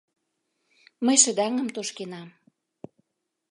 [1.05, 2.29] Мый шыдаҥым тошкенам.